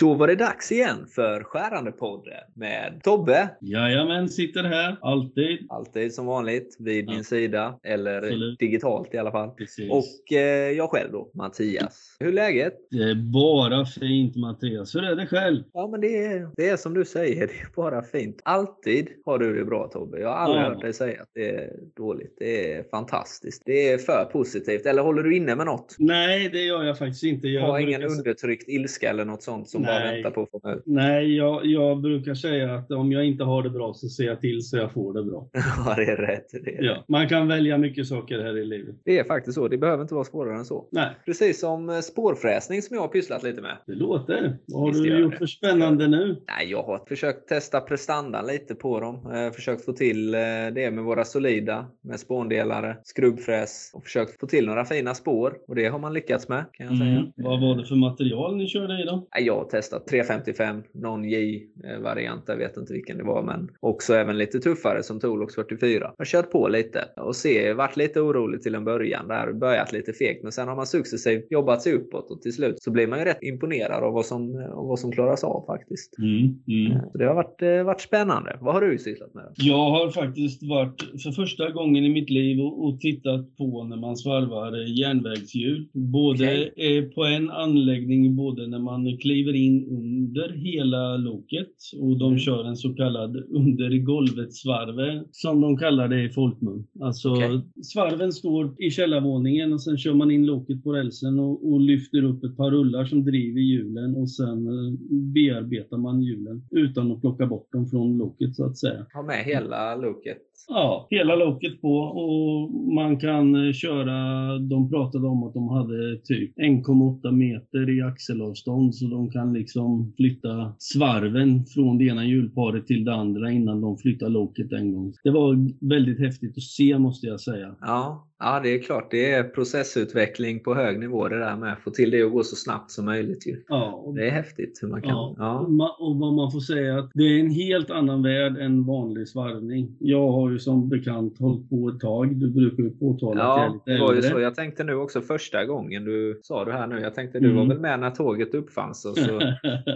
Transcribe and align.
Då 0.00 0.14
var 0.14 0.26
det 0.26 0.34
dags 0.34 0.72
igen 0.72 1.06
för 1.14 1.40
Skärande-podden 1.42 2.32
med 2.54 3.00
Tobbe. 3.04 3.48
Jajamän, 3.60 4.28
sitter 4.28 4.64
här. 4.64 4.96
Alltid. 5.00 5.66
Alltid 5.68 6.14
som 6.14 6.26
vanligt 6.26 6.76
vid 6.78 7.08
Ja. 7.08 7.12
min 7.14 7.24
sida. 7.24 7.78
Eller 7.84 8.18
Absolut. 8.22 8.58
digitalt 8.58 9.14
i 9.14 9.18
alla 9.18 9.30
fall. 9.30 9.50
Precis. 9.50 9.90
Och 9.90 10.32
eh, 10.32 10.70
jag 10.70 10.90
själv 10.90 11.12
då, 11.12 11.30
Mattias. 11.34 12.16
Hur 12.20 12.28
är 12.28 12.32
läget? 12.32 12.74
Det 12.90 13.02
är 13.02 13.14
bara 13.32 13.84
fint 13.86 14.36
Mattias. 14.36 14.94
Hur 14.94 15.04
är 15.04 15.16
det 15.16 15.26
själv? 15.26 15.62
Ja 15.72 15.88
men 15.88 16.00
det 16.00 16.24
är, 16.26 16.50
det 16.56 16.68
är 16.68 16.76
som 16.76 16.94
du 16.94 17.04
säger, 17.04 17.46
det 17.46 17.52
är 17.52 17.68
bara 17.76 18.02
fint. 18.02 18.40
Alltid 18.44 19.08
har 19.24 19.38
du 19.38 19.54
det 19.58 19.64
bra 19.64 19.88
Tobbe. 19.92 20.20
Jag 20.20 20.28
har 20.28 20.36
aldrig 20.36 20.62
Ja. 20.64 20.68
hört 20.68 20.80
dig 20.80 20.92
säga 20.92 21.22
att 21.22 21.30
det 21.34 21.48
är 21.54 21.70
dåligt. 21.96 22.34
Det 22.38 22.72
är 22.74 22.82
fantastiskt. 22.90 23.62
Det 23.66 23.88
är 23.92 23.98
för 23.98 24.24
positivt. 24.32 24.86
Eller 24.86 25.02
håller 25.02 25.22
du 25.22 25.36
inne 25.36 25.56
med 25.56 25.66
något? 25.66 25.96
Nej, 25.98 26.48
det 26.52 26.62
gör 26.64 26.82
jag 26.84 26.98
faktiskt 26.98 27.24
inte. 27.24 27.48
Jag 27.48 27.62
Har 27.62 27.78
ingen 27.78 28.02
undertryckt 28.02 28.68
ilska 28.68 29.10
eller 29.10 29.24
något 29.24 29.42
sånt 29.42 29.68
som 29.68 29.87
bara 29.88 29.98
Nej. 30.04 30.14
väntar 30.14 30.30
på 30.30 30.42
att 30.42 30.62
få 30.62 30.70
ut? 30.72 30.82
Nej, 30.86 31.36
jag, 31.36 31.66
jag 31.66 32.00
brukar 32.00 32.34
säga 32.34 32.74
att 32.74 32.90
om 32.90 33.12
jag 33.12 33.24
inte 33.24 33.44
har 33.44 33.62
det 33.62 33.70
bra 33.70 33.94
så 33.94 34.08
ser 34.08 34.24
jag 34.24 34.40
till 34.40 34.62
så 34.62 34.76
jag 34.76 34.92
får 34.92 35.14
det 35.14 35.22
bra. 35.22 35.48
Ja, 35.86 35.94
det 35.96 36.04
är 36.04 36.16
rätt. 36.16 36.46
Det 36.64 36.76
är, 36.78 36.82
Ja. 36.82 37.04
Man 37.08 37.28
kan 37.28 37.48
välja 37.48 37.78
mycket 37.78 38.06
saker 38.06 38.38
här 38.38 38.58
i 38.58 38.64
livet. 38.64 38.94
det 39.04 39.18
är 39.18 39.24
faktiskt 39.24 39.54
så. 39.54 39.68
Det 39.68 39.78
behöver 39.78 40.02
inte 40.02 40.14
vara 40.14 40.24
svårare 40.24 40.56
än 40.58 40.64
så. 40.64 40.88
Nej, 40.92 41.08
Precis 41.24 41.60
som 41.60 41.88
eh, 41.88 41.98
spårfräsning 41.98 42.82
som 42.82 42.94
jag 42.94 43.00
har 43.02 43.08
pysslat 43.08 43.42
lite 43.42 43.62
med. 43.62 43.76
det 43.86 43.94
låter. 43.94 44.56
Vad 44.66 44.80
har 44.80 44.88
Visst 44.88 45.04
du 45.04 45.18
gjort 45.20 45.32
det. 45.32 45.38
för 45.38 45.46
spännande 45.46 46.08
nu? 46.08 46.36
Nej, 46.58 46.70
jag 46.70 46.82
har 46.82 47.02
försökt 47.08 47.48
testa 47.48 47.80
prestandan 47.80 48.46
lite 48.46 48.74
på 48.74 49.00
dem. 49.00 49.32
Eh, 49.34 49.52
försökt 49.52 49.84
få 49.84 49.92
till 49.92 50.34
eh, 50.34 50.40
det 50.74 50.90
med 50.90 51.04
våra 51.04 51.24
solida, 51.24 51.86
med 52.02 52.20
spåndelare, 52.20 52.96
skrubbfräs 53.02 53.90
och 53.94 54.04
försökt 54.04 54.40
få 54.40 54.46
till 54.46 54.66
några 54.66 54.84
fina 54.84 55.14
spår. 55.14 55.54
Och 55.68 55.74
det 55.74 55.86
har 55.86 55.98
man 55.98 56.14
lyckats 56.14 56.48
med 56.48 56.64
kan 56.72 56.86
jag 56.86 56.98
säga. 56.98 57.10
Mm. 57.10 57.32
Vad 57.36 57.60
var 57.60 57.76
det 57.76 57.84
för 57.84 57.94
material 57.94 58.56
ni 58.56 58.66
körde 58.66 59.02
i 59.02 59.04
då? 59.04 59.28
Jag 59.38 59.70
testat 59.78 60.06
355, 60.06 60.82
någon 60.92 61.24
J-variant, 61.24 62.42
jag 62.46 62.56
vet 62.56 62.76
inte 62.76 62.92
vilken 62.92 63.18
det 63.18 63.24
var, 63.24 63.42
men 63.42 63.68
också 63.80 64.14
även 64.14 64.38
lite 64.38 64.60
tuffare 64.60 65.02
som 65.02 65.20
Tolox 65.20 65.54
44. 65.54 66.00
Jag 66.00 66.14
har 66.18 66.24
kört 66.24 66.50
på 66.50 66.68
lite 66.68 67.04
och 67.16 67.36
se, 67.36 67.72
varit 67.72 67.96
lite 67.96 68.20
orolig 68.20 68.62
till 68.62 68.74
en 68.74 68.84
början 68.84 69.28
där, 69.28 69.52
börjat 69.52 69.92
lite 69.92 70.12
fegt, 70.12 70.42
men 70.42 70.52
sen 70.52 70.68
har 70.68 70.76
man 70.76 70.86
successivt 70.86 71.46
jobbat 71.50 71.82
sig 71.82 71.92
uppåt 71.92 72.30
och 72.30 72.42
till 72.42 72.52
slut 72.52 72.82
så 72.82 72.90
blir 72.90 73.06
man 73.06 73.18
ju 73.18 73.24
rätt 73.24 73.42
imponerad 73.42 74.04
av 74.04 74.12
vad 74.12 74.26
som, 74.26 74.68
av 74.72 74.86
vad 74.86 74.98
som 74.98 75.12
klaras 75.12 75.44
av 75.44 75.64
faktiskt. 75.66 76.18
Mm. 76.18 76.38
Mm. 76.68 77.00
Så 77.12 77.18
det 77.18 77.24
har 77.24 77.34
varit, 77.34 77.62
eh, 77.62 77.82
varit 77.84 78.00
spännande. 78.00 78.58
Vad 78.60 78.74
har 78.74 78.80
du 78.80 78.98
sysslat 78.98 79.34
med? 79.34 79.44
Jag 79.56 79.90
har 79.90 80.10
faktiskt 80.10 80.62
varit 80.62 81.02
för 81.22 81.30
första 81.32 81.70
gången 81.70 82.04
i 82.04 82.08
mitt 82.08 82.30
liv 82.30 82.60
och, 82.60 83.00
tittat 83.00 83.56
på 83.56 83.84
när 83.84 83.96
man 83.96 84.16
svarvar 84.16 84.80
eh, 84.80 84.98
järnvägshjul. 85.00 85.88
Både 85.92 86.70
eh, 86.76 87.04
på 87.14 87.24
en 87.24 87.50
anläggning, 87.50 88.36
både 88.36 88.66
när 88.66 88.78
man 88.78 89.18
kliver 89.18 89.54
in 89.54 89.67
under 89.90 90.48
hela 90.52 91.16
loket 91.16 91.72
och 92.00 92.18
de 92.18 92.26
Mm. 92.28 92.38
kör 92.38 92.64
en 92.64 92.76
så 92.76 92.94
kallad 92.94 93.36
under 93.50 93.94
i 93.94 93.98
golvet 93.98 94.54
svarve 94.54 95.24
som 95.30 95.60
de 95.60 95.76
kallar 95.76 96.08
det 96.08 96.24
i 96.24 96.28
folkmun. 96.28 96.86
Alltså 97.00 97.30
Okej. 97.30 97.60
svarven 97.82 98.32
står 98.32 98.74
i 98.78 98.90
källarvåningen 98.90 99.72
och 99.72 99.82
sen 99.82 99.98
kör 99.98 100.14
man 100.14 100.30
in 100.30 100.46
loket 100.46 100.84
på 100.84 100.92
rälsen 100.92 101.38
och, 101.38 101.72
och 101.72 101.80
lyfter 101.80 102.22
upp 102.24 102.44
ett 102.44 102.56
par 102.56 102.70
rullar 102.70 103.04
som 103.04 103.24
driver 103.24 103.60
hjulen 103.60 104.14
och 104.14 104.30
sen 104.30 104.66
eh, 104.68 104.92
bearbetar 105.34 105.96
man 105.96 106.22
hjulen 106.22 106.62
utan 106.70 107.12
att 107.12 107.20
plocka 107.20 107.46
bort 107.46 107.72
dem 107.72 107.86
från 107.86 108.18
loket 108.18 108.54
så 108.56 108.64
att 108.64 108.78
säga. 108.78 109.06
Ha 109.14 109.22
med 109.22 109.44
hela 109.44 109.96
looket. 109.96 110.38
Ja, 110.68 111.06
hela 111.10 111.36
loket 111.36 111.80
på 111.80 111.98
och 111.98 112.70
man 112.94 113.20
kan 113.20 113.66
eh, 113.66 113.72
köra, 113.72 114.58
de 114.58 114.90
pratade 114.90 115.26
om 115.26 115.42
att 115.42 115.54
de 115.54 115.68
hade 115.68 116.16
typ 116.24 116.58
1,8 116.58 117.32
meter 117.32 117.98
i 117.98 118.02
axelavstånd 118.02 118.94
så 118.94 119.06
de 119.06 119.30
kan 119.30 119.52
liksom 119.52 120.12
flytta 120.16 120.74
svarven 120.78 121.64
från 121.66 121.98
det 121.98 122.04
ena 122.04 122.24
hjulparet 122.24 122.86
till 122.86 123.04
det 123.04 123.14
andra 123.14 123.50
innan 123.50 123.80
de 123.80 123.98
flyttar 123.98 124.28
loket 124.28 124.72
en 124.72 124.94
gång. 124.94 125.12
Det 125.24 125.30
var 125.30 125.56
väldigt 125.88 126.18
häftigt 126.20 126.56
att 126.56 126.62
se 126.62 126.98
måste 126.98 127.26
jag 127.26 127.40
säga. 127.40 127.74
Ja, 127.80 128.28
ja, 128.38 128.60
det 128.62 128.74
är 128.74 128.82
klart. 128.82 129.10
Det 129.10 129.32
är 129.32 129.44
processutveckling 129.44 130.62
på 130.62 130.74
hög 130.74 131.00
nivå 131.00 131.28
det 131.28 131.38
där 131.38 131.56
med 131.56 131.72
att 131.72 131.80
få 131.80 131.90
till 131.90 132.10
det 132.10 132.22
att 132.22 132.32
gå 132.32 132.42
så 132.42 132.56
snabbt 132.56 132.90
som 132.90 133.04
möjligt. 133.04 133.46
Ju. 133.46 133.62
Ja, 133.68 134.12
Det 134.16 134.26
är 134.26 134.30
häftigt 134.30 134.78
hur 134.82 134.88
man 134.88 135.02
kan. 135.02 135.10
Ja, 135.10 135.34
Ja. 135.38 135.96
Och, 136.00 136.16
vad 136.16 136.34
man 136.34 136.52
får 136.52 136.60
säga 136.60 136.98
att 136.98 137.10
det 137.14 137.22
är 137.22 137.40
en 137.40 137.50
helt 137.50 137.90
annan 137.90 138.22
värld 138.22 138.56
än 138.58 138.86
vanlig 138.86 139.28
svarvning. 139.28 139.96
Jag 139.98 140.32
har 140.32 140.47
ju 140.50 140.58
som 140.58 140.88
bekant 140.88 141.38
hållit 141.38 141.70
på 141.70 141.88
ett 141.88 142.00
tag. 142.00 142.36
Du 142.36 142.50
brukar 142.50 142.82
ju 142.82 142.90
påtala 142.90 143.42
att 143.44 143.58
jag 143.58 143.64
är 143.64 143.68
Ja, 143.68 143.72
lite 143.74 143.90
det 143.92 144.00
var 144.00 144.12
ju 144.12 144.16
äldre. 144.18 144.30
så. 144.30 144.40
Jag 144.40 144.54
tänkte 144.54 144.84
nu 144.84 144.94
också 144.94 145.20
första 145.20 145.64
gången 145.64 146.04
du 146.04 146.40
sa 146.42 146.64
det 146.64 146.72
här 146.72 146.86
nu. 146.86 147.00
Jag 147.00 147.14
tänkte 147.14 147.40
du 147.40 147.48
var 147.48 147.56
Mm. 147.62 147.68
väl 147.68 147.78
med 147.80 148.00
när 148.00 148.10
tåget 148.10 148.54
uppfanns 148.54 149.04
och, 149.04 149.18
så, 149.18 149.36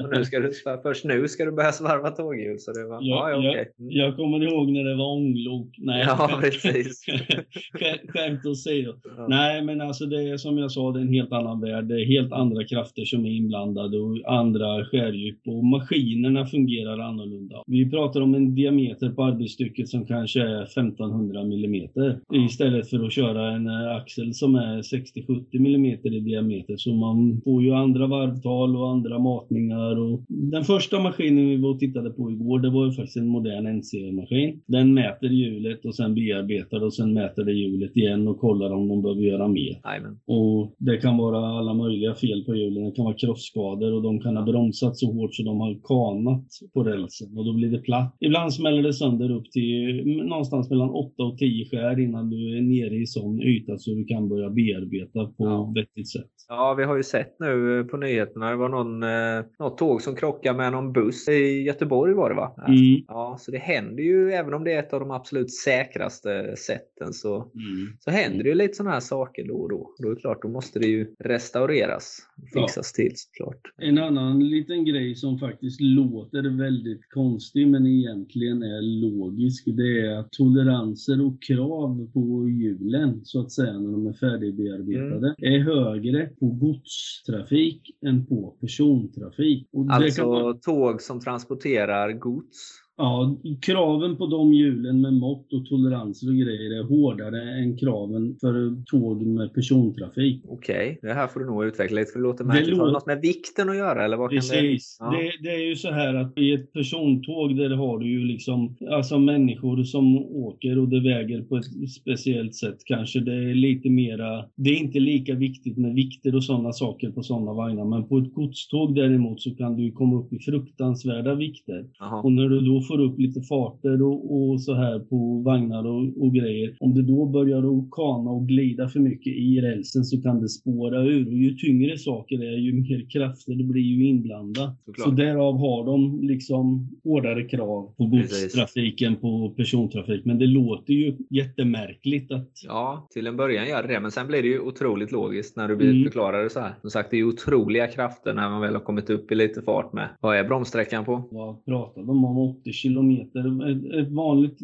och 0.05 0.17
nu 0.17 0.25
ska 0.25 0.41
du, 0.41 0.53
först 0.83 1.05
nu 1.05 1.29
ska 1.29 1.45
du 1.45 1.53
börja 1.53 1.73
svarva 1.73 2.11
tåghjul. 2.11 2.59
Så 2.59 2.73
det 2.73 2.85
var, 2.89 2.99
ja, 3.03 3.31
ja, 3.31 3.37
okej. 3.51 3.73
Mm. 3.79 3.91
Jag 3.93 4.17
kommer 4.17 4.43
ihåg 4.53 4.71
när 4.73 4.85
det 4.85 4.97
var 4.97 5.13
ånglok. 5.17 5.69
Nej, 5.79 6.05
Ja, 6.09 6.31
precis. 6.41 7.05
Skä- 7.79 8.09
Skämt 8.09 8.47
åsido. 8.47 8.93
Ja. 9.17 9.27
Nej, 9.29 9.65
men 9.65 9.81
alltså 9.81 10.07
det 10.07 10.23
är 10.31 10.37
som 10.37 10.59
jag 10.59 10.71
sa, 10.73 10.93
det 10.93 10.99
är 10.99 11.03
en 11.03 11.13
helt 11.13 11.33
annan 11.33 11.61
värld. 11.61 11.85
Det 11.85 11.95
är 12.03 12.07
helt 12.07 12.33
andra 12.33 12.65
krafter 12.65 13.05
som 13.05 13.27
är 13.27 13.31
inblandade 13.31 13.99
och 13.99 14.19
andra 14.27 14.85
skärdjup 14.85 15.39
och 15.47 15.65
maskinerna 15.65 16.47
fungerar 16.47 16.99
annorlunda. 16.99 17.63
Vi 17.67 17.91
pratar 17.91 18.21
om 18.21 18.35
en 18.35 18.55
diameter 18.55 19.09
på 19.11 19.25
arbetsstycket 19.25 19.89
som 19.89 20.07
kanske 20.07 20.42
är 20.43 20.63
1500 20.63 21.45
millimeter 21.45 22.21
istället 22.33 22.91
för 22.91 23.07
att 23.07 23.13
köra 23.13 23.53
en 23.53 23.67
eh, 23.67 23.97
axel 23.97 24.35
som 24.35 24.55
är 24.55 24.83
60-70 24.83 25.59
millimeter 25.59 26.15
i 26.15 26.21
diameter. 26.21 26.77
Så 26.77 26.95
man 26.95 27.41
får 27.45 27.63
ju 27.63 27.73
andra 27.73 28.07
varvtal 28.07 28.77
och 28.77 28.91
andra 28.91 29.19
matningar. 29.19 29.99
Och 29.99 30.21
den 30.29 30.65
första 30.65 31.01
maskinen 31.01 31.49
vi 31.49 31.57
var 31.57 31.71
och 31.71 31.79
tittade 31.79 32.11
på 32.11 32.31
igår, 32.31 32.59
det 32.61 32.71
var 32.71 32.87
ju 32.87 32.93
faktiskt 32.93 33.17
en 33.17 33.27
modern 33.27 33.67
NC-maskin. 33.67 34.61
Den 34.67 34.95
mäter 34.95 35.29
hjulet 35.29 35.85
och 35.85 35.95
sen 35.95 36.15
bearbetar 36.15 36.85
och 36.85 36.95
sen 36.95 37.15
mäter 37.15 37.45
det 37.45 37.53
hjulet 37.53 37.97
igen 37.97 38.29
och 38.29 38.41
kollar 38.41 38.71
om 38.73 38.89
de 38.89 39.03
behöver 39.03 39.23
göra 39.23 39.49
mer. 39.49 39.81
Jajamän. 39.85 40.19
Och 40.27 40.75
det 40.79 40.97
kan 40.97 41.17
vara 41.17 41.59
alla 41.59 41.75
möjliga 41.75 42.15
fel 42.15 42.45
på 42.45 42.55
hjulen. 42.55 42.85
Det 42.85 42.97
kan 42.97 43.05
vara 43.05 43.15
krossskador 43.15 43.93
och 43.93 44.03
de 44.03 44.21
kan 44.21 44.37
ha 44.37 44.45
bromsat 44.45 44.97
så 44.97 45.13
hårt 45.13 45.35
så 45.35 45.43
de 45.43 45.61
har 45.61 45.75
kanat 45.89 46.47
på 46.75 46.85
rälsen 46.85 47.39
och 47.39 47.45
då 47.45 47.53
blir 47.53 47.71
det 47.71 47.79
platt. 47.79 48.17
Ibland 48.21 48.55
smäller 48.55 48.83
det 48.83 48.93
sönder 48.93 49.31
upp 49.31 49.51
till 49.51 50.01
mm, 50.01 50.27
någonstans 50.33 50.71
mellan 50.71 50.91
8 50.91 51.23
och 51.23 51.39
10 51.39 51.65
skär 51.71 52.01
innan 52.01 52.31
du 52.31 52.59
är 52.59 52.63
nere 52.63 52.95
i 52.97 53.07
sån 53.07 53.43
yta 53.43 53.79
så 53.79 53.91
du 53.91 54.05
kan 54.05 54.29
börja 54.29 54.51
bearbeta 54.51 55.25
på 55.27 55.35
Ja. 55.45 55.73
vettigt 55.75 56.09
sätt. 56.13 56.29
Ja, 56.49 56.75
vi 56.79 56.85
har 56.85 56.97
ju 56.97 57.03
sett 57.03 57.37
nu 57.41 57.85
på 57.91 57.97
nyheterna. 57.97 58.51
Det 58.51 58.57
var 58.57 58.69
någon, 58.69 59.03
eh, 59.03 59.45
något 59.59 59.79
tåg 59.79 60.03
som 60.03 60.17
krockade 60.17 60.59
med 60.59 60.73
någon 60.73 60.93
buss 60.93 61.29
i 61.29 61.63
Göteborg 61.63 62.15
var 62.15 62.29
det 62.31 62.37
va? 62.37 62.55
Mm. 62.69 63.03
Ja, 63.09 63.37
så 63.41 63.51
det 63.51 63.59
händer 63.59 64.03
ju, 64.03 64.31
även 64.33 64.55
om 64.55 64.65
det 64.65 64.73
är 64.73 64.79
ett 64.79 64.93
av 64.93 65.01
de 65.01 65.11
absolut 65.11 65.51
säkraste 65.55 66.57
sätten, 66.57 67.13
så, 67.13 67.35
Mm. 67.37 67.93
så 68.01 68.11
händer 68.11 68.43
det 68.45 68.49
ju 68.49 68.55
lite 68.55 68.75
sådana 68.75 68.93
här 68.93 69.01
saker 69.01 69.49
då 69.49 69.55
och 69.55 69.69
då. 69.71 69.91
Då 69.99 70.11
är 70.11 70.15
det 70.15 70.21
klart, 70.21 70.43
då 70.43 70.49
måste 70.49 70.79
det 70.79 70.87
ju 70.87 71.07
restaureras. 71.25 72.19
Fixas 72.55 72.93
till 72.93 73.13
såklart. 73.15 73.61
En 73.83 73.99
annan 73.99 74.49
liten 74.51 74.85
grej 74.85 75.15
som 75.15 75.39
faktiskt 75.39 75.81
låter 75.81 76.59
väldigt 76.59 77.09
konstig 77.11 77.69
men 77.69 77.87
egentligen 77.87 78.63
är 78.63 78.83
logisk. 79.03 79.65
Det 79.67 80.01
är 80.07 80.22
toleranser 80.31 81.27
och 81.27 81.43
krav 81.43 82.11
på 82.15 82.49
hjulen 82.49 83.21
så 83.25 83.41
att 83.41 83.53
säga 83.53 83.73
när 83.73 83.93
de 83.93 84.07
är 84.07 84.13
färdigbearbetade 84.13 85.35
är 85.39 85.59
högre 85.59 86.27
på 86.27 86.47
godstrafik 86.47 87.91
än 88.07 88.27
på 88.27 88.57
persontrafik. 88.61 89.69
Alltså 89.91 90.27
vara, 90.27 90.55
tåg 90.55 91.03
som 91.03 91.21
transporterar 91.21 92.13
gods. 92.13 92.83
Ja, 93.03 93.37
kraven 93.61 94.17
på 94.17 94.27
de 94.27 94.53
hjulen 94.53 95.01
med 95.01 95.13
mått 95.15 95.53
och 95.53 95.67
toleranser 95.67 96.29
och 96.29 96.35
grejer 96.35 96.79
är 96.79 96.83
hårdare 96.85 97.43
än 97.59 97.77
kraven 97.77 98.37
för 98.41 98.85
tåg 98.87 99.23
med 99.27 99.55
persontrafik. 99.55 100.45
Okej, 100.49 100.99
det 101.03 101.13
här 101.13 101.27
får 101.27 101.41
du 101.41 101.47
nog 101.47 101.65
utveckla 101.65 102.01
lite 102.01 102.13
för 102.13 102.19
det 102.19 102.23
låter 102.23 102.45
Det 102.45 102.49
märkligt. 102.49 102.79
Har 102.79 102.87
det 102.87 102.93
låter- 102.93 102.93
något 102.93 103.07
med 103.07 103.21
vikten 103.21 103.69
att 103.69 103.77
göra 103.77 104.05
eller 104.05 104.17
vad 104.17 104.31
kan 104.31 104.41
det... 104.51 104.79
Ja. 105.01 105.11
Det, 105.11 105.49
det 105.49 105.55
är 105.55 105.69
ju 105.69 105.77
så 105.77 105.91
här 105.91 106.15
att 106.15 106.39
i 106.39 106.53
ett 106.53 106.73
persontåg 106.73 107.57
där 107.57 107.71
har 107.71 107.99
du 107.99 108.07
ju 108.11 108.25
liksom 108.25 108.77
alltså 108.91 109.19
människor 109.19 109.83
som 109.85 110.17
åker 110.19 110.79
och 110.79 110.89
det 110.89 111.01
väger 111.01 111.43
på 111.43 111.57
ett 111.57 111.91
speciellt 111.91 112.55
sätt 112.55 112.79
kanske. 112.87 113.21
Det 113.21 113.35
är 113.35 113.55
lite 113.55 113.91
mera, 113.91 114.45
det 114.57 114.71
är 114.71 114.77
inte 114.77 114.99
lika 115.01 115.35
viktigt 115.35 115.79
med 115.79 115.95
vikter 115.95 116.35
och 116.37 116.45
sådana 116.45 116.73
saker 116.73 117.11
på 117.11 117.23
sådana 117.23 117.53
vagnar. 117.53 117.85
Men 117.85 118.09
på 118.09 118.19
ett 118.19 118.35
godståg 118.35 118.95
däremot 118.95 119.41
så 119.41 119.51
kan 119.55 119.77
du 119.77 119.91
komma 119.93 120.17
upp 120.21 120.33
i 120.33 120.39
fruktansvärda 120.39 121.35
vikter. 121.35 121.85
Jaha. 121.99 122.23
Och 122.23 122.33
när 122.33 122.49
du 122.49 122.61
då 122.61 122.81
får 122.81 122.92
får 122.93 123.03
upp 123.03 123.19
lite 123.19 123.41
farter 123.41 124.03
och, 124.03 124.51
och 124.51 124.63
så 124.63 124.75
här 124.75 124.99
på 124.99 125.43
vagnar 125.45 125.87
och, 125.87 126.23
och, 126.23 126.35
grejer. 126.35 126.77
Om 126.81 126.95
det 126.95 127.03
då 127.03 127.27
börjar 127.27 127.59
att 127.59 127.91
kana 127.91 128.31
och 128.31 128.49
glida 128.49 128.89
för 128.89 129.01
mycket 129.01 129.33
i 129.33 129.61
rälsen 129.61 130.05
så 130.05 130.23
kan 130.23 130.41
det 130.41 130.49
spåra 130.49 131.03
ur. 131.03 131.27
Och 131.27 131.33
ju 131.33 131.55
tyngre 131.55 131.99
saker 131.99 132.39
det 132.39 132.47
är, 132.47 132.59
ju 132.59 132.73
mer 132.73 133.11
krafter 133.11 133.55
det 133.55 133.65
blir 133.65 133.83
ju 133.83 134.07
inblandat. 134.07 134.77
Så 135.05 135.11
därav 135.11 135.59
har 135.59 135.87
de 135.87 136.21
liksom 136.23 136.89
hårdare 137.05 137.45
krav 137.45 137.95
på 137.97 138.07
godstrafiken, 138.07 139.17
på 139.17 139.51
persontrafik. 139.57 140.25
Men 140.25 140.39
det 140.39 140.47
låter 140.47 140.93
ju 140.93 141.17
jättemärkligt 141.31 142.33
att... 142.33 142.51
Ja, 142.67 143.09
till 143.11 143.27
en 143.27 143.37
början 143.37 143.69
gör 143.69 143.83
det 143.83 143.93
det. 143.95 144.01
Men 144.01 144.11
sen 144.11 144.27
blir 144.27 144.43
det 144.43 144.49
ju 144.49 144.61
otroligt 144.61 145.13
logiskt 145.13 145.57
när 145.57 145.69
du 145.69 145.75
mm. 145.75 146.05
förklarar 146.05 146.43
det 146.43 146.51
så 146.51 146.61
här. 146.61 146.75
Som 146.81 146.91
sagt, 146.91 147.11
det 147.11 147.17
är 147.17 147.25
otroliga 147.25 147.87
krafter 147.87 148.35
när 148.35 148.51
man 148.51 148.61
väl 148.61 148.75
har 148.75 148.81
kommit 148.81 149.11
upp 149.11 149.33
i 149.33 149.35
lite 149.35 149.63
fart 149.63 149.93
med. 149.93 150.09
Vad 150.21 150.37
är 150.37 150.45
bromssträckan 150.45 151.05
på? 151.05 151.29
Vad 151.31 151.65
pratar 151.65 152.03
de 152.03 152.25
om? 152.25 152.39
80 152.39 152.72
kilometer. 152.73 153.71
Ett, 153.71 154.07
ett 154.07 154.13
vanligt, 154.13 154.59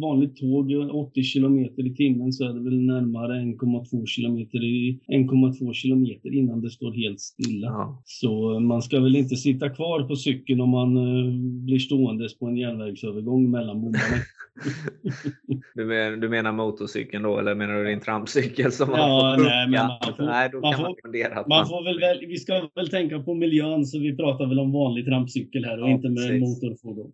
vanligt 0.00 0.36
tåg 0.36 0.72
80 0.92 1.22
kilometer 1.22 1.86
i 1.86 1.94
timmen 1.94 2.32
så 2.32 2.44
är 2.44 2.52
det 2.52 2.60
väl 2.60 2.80
närmare 2.80 3.40
1,2 3.40 4.06
kilometer, 4.06 4.58
1,2 4.58 5.72
kilometer 5.72 6.34
innan 6.34 6.60
det 6.60 6.70
står 6.70 6.92
helt 6.92 7.20
stilla. 7.20 7.66
Ja. 7.66 8.02
Så 8.04 8.60
man 8.60 8.82
ska 8.82 9.00
väl 9.00 9.16
inte 9.16 9.36
sitta 9.36 9.68
kvar 9.68 10.02
på 10.02 10.16
cykeln 10.16 10.60
om 10.60 10.70
man 10.70 10.96
uh, 10.96 11.34
blir 11.64 11.78
ståendes 11.78 12.38
på 12.38 12.46
en 12.46 12.56
järnvägsövergång 12.56 13.50
mellan 13.50 13.80
bommarna. 13.80 14.22
du, 15.74 15.84
menar, 15.84 16.16
du 16.16 16.28
menar 16.28 16.52
motorcykeln 16.52 17.22
då 17.22 17.38
eller 17.38 17.54
menar 17.54 17.74
du 17.74 17.84
din 17.84 18.00
trampcykel 18.00 18.72
som 18.72 18.90
ja, 18.90 19.36
får 19.36 19.44
nej, 19.44 19.68
men 19.68 19.86
man 19.86 20.16
får, 20.16 20.24
nej, 20.24 20.48
då 20.52 20.60
man 20.60 20.72
kan 20.72 20.80
får, 20.80 20.88
man 20.88 20.94
fundera. 21.02 21.34
Man, 21.34 21.48
man 21.48 21.66
får 21.66 21.84
väl, 21.84 22.00
väl, 22.00 22.26
vi 22.26 22.36
ska 22.36 22.68
väl 22.74 22.88
tänka 22.88 23.18
på 23.18 23.34
miljön 23.34 23.86
så 23.86 23.98
vi 23.98 24.16
pratar 24.16 24.46
väl 24.46 24.58
om 24.58 24.72
vanlig 24.72 25.06
trampcykel 25.06 25.64
här 25.64 25.82
och 25.82 25.88
ja, 25.88 25.92
inte 25.92 26.08
med 26.08 26.16
precis. 26.16 26.40
motorfordon. 26.40 27.12